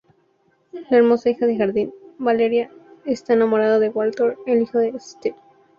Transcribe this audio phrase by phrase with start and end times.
[0.71, 2.71] La hermosa hija de Jardin, Valerie,
[3.05, 5.35] está enamorada de Walter, el hijo de Spaeth.